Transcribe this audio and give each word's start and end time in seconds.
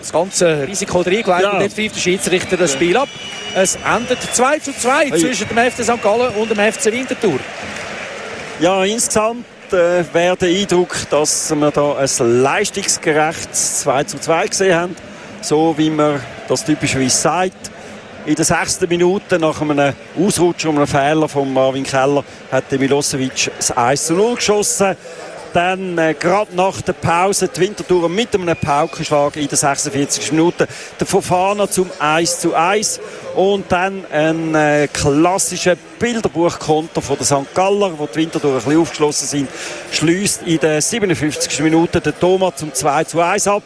das 0.00 0.12
ganze 0.12 0.66
Risiko 0.66 1.00
reingelegt 1.00 1.28
ja. 1.28 1.50
und 1.52 1.60
jetzt 1.60 1.76
pfeift 1.76 1.96
der 1.96 2.00
Schiedsrichter 2.00 2.56
das 2.56 2.72
Spiel 2.72 2.96
ab. 2.96 3.08
Es 3.54 3.76
endet 3.76 4.18
2 4.20 4.58
zu 4.58 4.72
2 4.72 5.10
hey. 5.10 5.20
zwischen 5.20 5.48
dem 5.48 5.58
FC 5.58 5.84
St. 5.84 6.02
Gallen 6.02 6.34
und 6.34 6.50
dem 6.50 6.58
FC 6.58 6.86
Winterthur. 6.86 7.38
Ja, 8.60 8.84
insgesamt 8.84 9.46
äh, 9.72 10.04
wäre 10.12 10.36
der 10.36 10.48
Eindruck, 10.48 10.94
dass 11.10 11.54
wir 11.54 11.70
da 11.70 11.96
ein 11.96 12.42
leistungsgerechtes 12.42 13.80
2 13.80 14.04
zu 14.04 14.18
2 14.18 14.46
gesehen 14.48 14.74
haben. 14.74 14.96
So 15.40 15.74
wie 15.76 15.90
man 15.90 16.20
das 16.48 16.64
typischerweise 16.64 17.16
sagt. 17.16 17.70
In 18.26 18.34
der 18.34 18.44
sechsten 18.44 18.86
Minute 18.88 19.38
nach 19.38 19.62
einem 19.62 19.94
Ausrutscher 20.18 20.68
und 20.68 20.76
einem 20.76 20.86
Fehler 20.86 21.26
von 21.26 21.50
Marvin 21.50 21.84
Keller 21.84 22.22
hat 22.52 22.70
Milosevic 22.70 23.50
das 23.56 23.70
1 23.70 24.06
zu 24.06 24.14
0 24.14 24.34
geschossen. 24.34 24.94
Dann 25.52 25.98
äh, 25.98 26.14
gerade 26.14 26.54
nach 26.54 26.80
der 26.80 26.92
Pause 26.92 27.48
die 27.48 27.60
Wintertour 27.60 28.08
mit 28.08 28.34
einem 28.34 28.56
Paukenschlag 28.56 29.36
in 29.36 29.48
der 29.48 29.58
46. 29.58 30.30
Minute. 30.30 30.68
Der 30.98 31.06
Fofana 31.06 31.68
zum 31.68 31.90
1 31.98 32.40
zu 32.40 32.54
1. 32.54 33.00
Und 33.34 33.70
dann 33.72 34.04
ein 34.12 34.54
äh, 34.54 34.88
klassischer 34.92 35.76
Bilderbuchkonter 35.98 37.02
von 37.02 37.16
der 37.16 37.26
St. 37.26 37.54
Galler, 37.54 37.98
wo 37.98 38.06
die 38.06 38.16
Wintertour 38.16 38.52
ein 38.52 38.56
bisschen 38.56 38.80
aufgeschlossen 38.80 39.26
sind, 39.26 39.48
schließt 39.92 40.42
in 40.46 40.60
der 40.60 40.80
57. 40.80 41.60
Minute 41.60 42.00
der 42.00 42.18
Thomas 42.18 42.56
zum 42.56 42.72
2 42.72 43.04
zu 43.04 43.20
1 43.20 43.48
ab. 43.48 43.64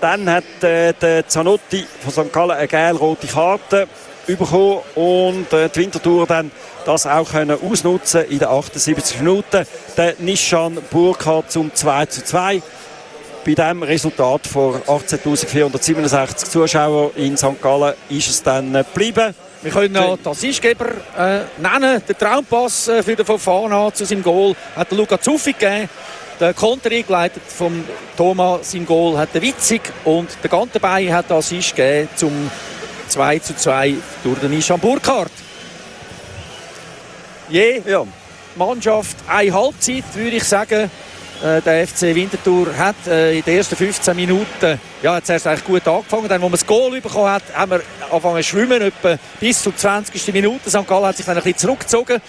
Dann 0.00 0.28
hat 0.28 0.62
äh, 0.62 0.92
der 0.92 1.26
Zanotti 1.26 1.86
von 2.00 2.12
St. 2.12 2.32
Gallen 2.32 2.50
eine 2.50 2.68
gelb-rote 2.68 3.26
Karte 3.26 3.88
bekommen 4.26 4.80
und 4.94 5.52
äh, 5.52 5.68
die 5.68 5.80
Wintertour 5.80 6.26
dann 6.26 6.50
das 6.84 7.06
auch 7.06 7.30
können 7.30 7.58
ausnutzen 7.60 8.24
in 8.24 8.38
den 8.38 8.48
78 8.48 9.20
Minuten. 9.20 9.66
Der 9.96 10.14
Nishan 10.18 10.78
Burkhardt 10.90 11.50
zum 11.50 11.74
2 11.74 12.06
zu 12.06 12.24
2. 12.24 12.62
Bei 13.44 13.54
diesem 13.54 13.82
Resultat 13.82 14.46
vor 14.46 14.80
18.467 14.86 16.50
Zuschauern 16.50 17.10
in 17.16 17.36
St. 17.36 17.60
Gallen 17.60 17.94
ist 18.08 18.28
es 18.28 18.42
dann 18.42 18.72
geblieben. 18.72 19.34
Wir 19.62 19.70
können 19.70 19.92
noch 19.92 20.16
den 20.16 20.28
Assistgeber 20.28 20.86
äh, 21.16 21.40
nennen. 21.58 22.02
Der 22.06 22.18
Traumpass 22.18 22.88
äh, 22.88 23.02
für 23.02 23.16
den 23.16 23.24
Fofana 23.24 23.92
zu 23.92 24.04
seinem 24.04 24.22
Goal 24.22 24.54
hat 24.76 24.90
der 24.90 24.98
Luca 24.98 25.20
Zuffi 25.20 25.52
gegeben. 25.52 25.88
Der 26.40 26.52
Konter 26.52 26.90
eingeleitet 26.90 27.42
vom 27.46 27.84
Thomas 28.16 28.72
sein 28.72 28.84
Goal 28.84 29.16
hat 29.16 29.34
der 29.34 29.42
Witzig 29.42 29.82
und 30.04 30.28
der 30.42 30.50
Gantenbein 30.50 31.12
hat 31.12 31.30
den 31.30 31.36
Assist 31.36 31.76
gegeben 31.76 32.08
zum 32.16 32.50
2 33.08 33.38
zu 33.38 33.56
2 33.56 33.94
durch 34.22 34.38
den 34.40 34.50
Nishan 34.50 34.80
Burkhardt 34.80 35.32
je 37.48 37.82
ja. 37.86 38.04
Mannschaft 38.56 39.16
eine 39.28 39.52
Halbzeit, 39.52 40.04
würde 40.14 40.36
ich 40.36 40.44
sagen. 40.44 40.90
Äh, 41.42 41.60
der 41.62 41.86
FC 41.86 42.14
Winterthur 42.14 42.76
hat 42.76 42.94
äh, 43.06 43.38
in 43.38 43.44
den 43.44 43.56
ersten 43.56 43.74
15 43.76 44.14
Minuten 44.14 44.78
ja, 45.02 45.14
hat 45.14 45.26
zuerst 45.26 45.46
eigentlich 45.46 45.64
gut 45.64 45.86
angefangen. 45.86 46.28
Dann, 46.28 46.34
als 46.34 46.42
man 46.42 46.50
das 46.52 46.66
Goal 46.66 47.00
bekommen 47.00 47.28
hat, 47.28 47.42
haben 47.54 47.72
wir 47.72 47.82
angefangen 48.10 48.36
zu 48.36 48.42
schwimmen, 48.44 48.80
etwa 48.80 49.18
bis 49.40 49.62
zur 49.62 49.76
20. 49.76 50.32
Minute. 50.32 50.70
St. 50.70 50.86
Gallen 50.86 51.06
hat 51.06 51.16
sich 51.16 51.26
dann 51.26 51.36
ein 51.36 51.42
bisschen 51.42 51.58
zurückgezogen. 51.58 52.20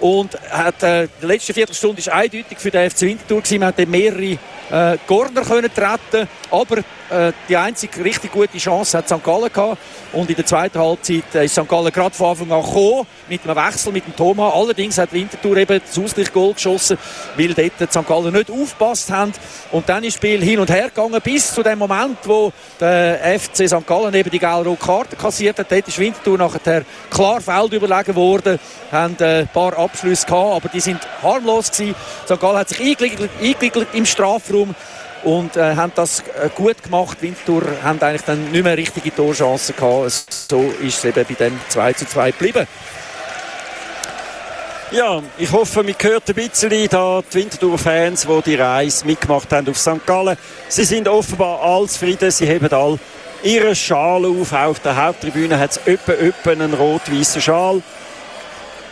Und 0.00 0.38
hat, 0.50 0.82
äh, 0.84 1.08
die 1.20 1.26
letzte 1.26 1.52
Viertelstunde 1.52 2.06
war 2.06 2.14
eindeutig 2.14 2.58
für 2.58 2.70
den 2.70 2.88
FC 2.88 3.02
Winterthur. 3.02 3.42
Gewesen. 3.42 3.58
Man 3.58 3.68
hat 3.68 3.88
mehrere 3.88 4.38
äh, 4.70 4.98
Corner 5.06 5.42
können 5.42 5.70
treten, 5.72 6.28
aber 6.50 6.78
äh, 7.10 7.32
die 7.48 7.56
einzige 7.56 8.04
richtig 8.04 8.32
gute 8.32 8.58
Chance 8.58 8.98
hat 8.98 9.08
St. 9.08 9.22
Gallen 9.24 9.52
gehabt. 9.52 9.78
Und 10.12 10.28
in 10.28 10.36
der 10.36 10.44
zweiten 10.44 10.78
Halbzeit 10.78 11.34
äh, 11.34 11.44
ist 11.46 11.54
St. 11.54 11.68
Gallen 11.68 11.92
gerade 11.92 12.14
von 12.14 12.30
Anfang 12.30 12.52
an 12.52 12.62
gekommen, 12.62 13.06
mit 13.28 13.44
einem 13.44 13.56
Wechsel 13.56 13.92
mit 13.92 14.06
dem 14.06 14.14
Thomas. 14.16 14.52
Allerdings 14.54 14.98
hat 14.98 15.12
Winterthur 15.12 15.56
eben 15.56 15.80
das 15.84 15.98
Ausgleichsgoal 15.98 16.54
geschossen, 16.54 16.98
weil 17.36 17.54
dort 17.54 17.92
St. 17.92 18.06
Gallen 18.06 18.32
nicht 18.32 18.50
aufgepasst 18.50 19.10
haben. 19.10 19.32
Und 19.72 19.88
dann 19.88 20.04
ist 20.04 20.14
das 20.14 20.18
Spiel 20.18 20.42
hin 20.42 20.58
und 20.58 20.70
her 20.70 20.88
gegangen, 20.88 21.20
bis 21.22 21.54
zu 21.54 21.62
dem 21.62 21.78
Moment, 21.78 22.18
wo 22.24 22.52
der 22.80 23.38
FC 23.38 23.68
St. 23.68 23.86
Gallen 23.86 24.14
eben 24.14 24.30
die 24.30 24.38
gelbe 24.38 24.76
Karte 24.76 25.16
kassiert 25.16 25.58
hat. 25.58 25.70
Dort 25.70 25.88
ist 25.88 25.98
Winterthur 25.98 26.38
nachher 26.38 26.84
klar 27.10 27.40
Feld 27.40 27.72
überlegen 27.72 28.14
worden, 28.14 28.58
haben 28.92 29.16
äh, 29.20 29.40
ein 29.40 29.48
paar 29.48 29.78
Abschlüsse 29.78 30.26
gehabt, 30.26 30.56
aber 30.56 30.68
die 30.68 30.80
sind 30.80 31.00
harmlos 31.22 31.70
gewesen. 31.70 31.94
St. 32.26 32.40
Gallen 32.40 32.58
hat 32.58 32.68
sich 32.68 32.80
eingegliedert 32.80 33.88
im 33.94 34.04
Strafraum 34.04 34.57
und 35.24 35.56
äh, 35.56 35.74
haben 35.74 35.92
das 35.94 36.20
äh, 36.20 36.48
gut 36.54 36.82
gemacht. 36.82 37.18
Winterthur 37.20 37.62
haben 37.82 38.00
eigentlich 38.00 38.22
dann 38.22 38.50
nicht 38.50 38.64
mehr 38.64 38.76
richtige 38.76 39.14
Torchancen 39.14 39.76
gehabt. 39.76 40.32
So 40.48 40.72
ist 40.80 40.98
es 40.98 41.04
eben 41.04 41.24
bei 41.26 41.34
dem 41.34 41.60
2 41.68 41.92
zu 41.92 42.06
2 42.06 42.30
geblieben. 42.30 42.66
Ja, 44.90 45.22
ich 45.36 45.52
hoffe, 45.52 45.82
man 45.82 45.94
hört 46.00 46.28
ein 46.30 46.34
bisschen 46.34 46.88
da 46.88 47.20
die 47.20 47.34
Winterthur-Fans, 47.34 48.26
die 48.26 48.42
die 48.42 48.54
Reise 48.54 49.04
mitgemacht 49.04 49.52
haben 49.52 49.68
auf 49.68 49.76
St. 49.76 50.06
Gallen. 50.06 50.38
Sie 50.68 50.84
sind 50.84 51.06
offenbar 51.08 51.60
all 51.60 51.86
zufrieden, 51.86 52.30
sie 52.30 52.48
haben 52.48 52.72
all 52.72 52.98
ihre 53.42 53.74
Schal 53.74 54.24
auf. 54.24 54.52
Auch 54.52 54.68
auf 54.68 54.80
der 54.80 54.96
Haupttribüne 54.96 55.58
hat 55.58 55.72
es 55.72 55.80
öppe, 55.86 56.12
öppe 56.12 56.52
einen 56.52 56.72
rot-weißen 56.72 57.42
Schal. 57.42 57.82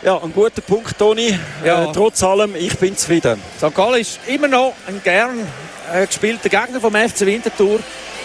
Ja, 0.03 0.21
ein 0.23 0.33
guter 0.33 0.61
Punkt, 0.61 0.99
Toni. 0.99 1.39
Ja. 1.65 1.85
Äh, 1.85 1.93
trotz 1.93 2.23
allem, 2.23 2.55
ich 2.55 2.77
bin 2.79 2.97
zufrieden. 2.97 3.41
St. 3.57 3.75
Gallen 3.75 4.01
ist 4.01 4.21
immer 4.27 4.49
noch 4.49 4.75
ein 4.87 5.01
gern 5.03 5.47
äh, 5.93 6.07
gespielter 6.07 6.49
Gegner 6.49 6.81
vom 6.81 6.95
FC 6.95 7.23
Winterthur. 7.23 7.81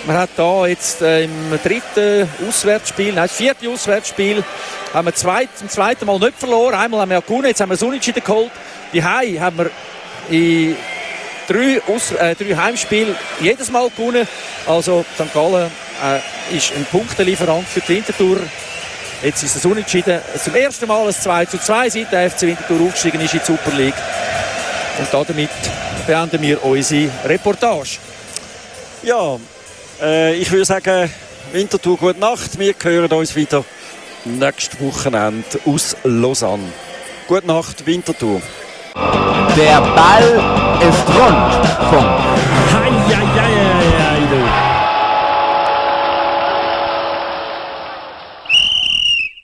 Man 0.06 0.18
hat 0.18 0.32
da 0.36 0.66
jetzt 0.68 1.02
äh, 1.02 1.24
im 1.24 1.32
dritten 1.64 2.28
Auswärtsspiel, 2.48 3.14
nein, 3.14 3.28
das 3.28 3.34
vierte 3.34 3.70
Auswärtsspiel, 3.70 4.44
haben 4.94 5.08
wir 5.08 5.14
zweit, 5.16 5.50
zum 5.56 5.70
zweiten 5.70 6.06
Mal 6.06 6.20
nicht 6.20 6.38
verloren. 6.38 6.74
Einmal 6.74 7.02
haben 7.02 7.10
wir 7.10 7.16
ja 7.16 7.22
gewonnen, 7.22 7.46
jetzt 7.46 7.62
haben 7.62 7.70
wir 7.70 7.76
das 7.76 7.84
Unentschieden 7.84 8.24
geholt. 8.24 8.52
Die 8.94 9.04
Hai 9.04 9.38
haben 9.40 9.58
wir 9.58 9.70
in 10.30 10.76
drei, 11.48 11.82
Aus 11.88 12.12
äh, 12.12 12.36
drei 12.36 12.56
Heimspiele 12.56 13.16
jedes 13.40 13.72
Mal 13.72 13.90
gewonnen. 13.96 14.28
Also 14.68 15.06
St. 15.16 15.34
Gallen 15.34 15.72
äh, 16.04 16.56
ist 16.56 16.74
ein 16.76 16.86
Punktelieferant 16.86 17.68
für 17.68 17.80
die 17.82 17.90
Winterthur. 17.90 18.40
Jetzt 19.24 19.44
ist 19.44 19.56
es 19.56 19.66
unentschieden. 19.66 20.20
Zum 20.44 20.56
ersten 20.56 20.88
Mal 20.88 21.08
ein 21.08 21.14
2 21.14 21.46
zu 21.46 21.60
2, 21.60 21.90
seit 21.90 22.12
der 22.12 22.32
FC 22.32 22.42
Winterthur 22.44 22.88
aufgestiegen 22.88 23.22
ist 23.22 23.34
in 23.34 23.40
die 23.40 23.46
Super 23.46 23.72
League. 23.78 23.94
Und 24.98 25.08
damit 25.30 25.50
beenden 26.08 26.42
wir 26.42 26.64
unsere 26.64 27.10
Reportage. 27.26 28.00
Ja, 29.04 29.38
äh, 30.02 30.34
ich 30.36 30.52
würde 30.52 30.66
sagen, 30.66 31.12
Winterthur, 31.52 31.98
gute 31.98 32.20
Nacht. 32.20 32.58
Wir 32.58 32.74
hören 32.82 33.12
uns 33.12 33.36
wieder 33.36 33.64
nächstes 34.26 34.80
Wochenende 34.80 35.60
aus 35.66 35.96
Lausanne. 36.04 36.72
Gute 37.28 37.46
Nacht, 37.46 37.86
Winterthur. 37.86 38.42
Der 39.56 39.82
Ball 39.82 40.24
ist 40.82 41.08
rund. 41.10 41.90
Punkt. 41.90 42.91